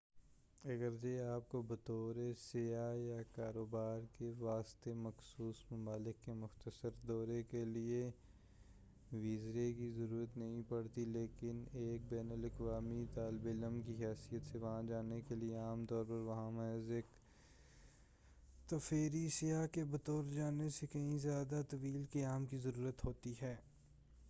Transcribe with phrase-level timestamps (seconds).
[0.63, 7.65] اگرچہ آپ کو بطور سیاح یا کاروبار کے واسطے مخصوص ممالک کے مختصر دورے کے
[7.65, 8.11] لئے
[9.11, 14.83] ویزے کی ضرورت نہیں پڑتی لیکن ایک بین الاقوامی طالب علم کی حیثیت سے وہاں
[14.83, 17.05] جانے کے لئے عام طور پر وہاں محض ایک
[18.67, 23.55] تفریحی سیاح کے بطور جانے سے کہیں زیادہ طویل قیام کی ضرورت ہوتی ہے